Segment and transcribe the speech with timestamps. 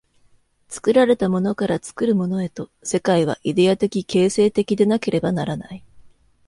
[0.67, 5.83] 作られたものから作るものへと、世界はイデヤ的形成的でなければならない。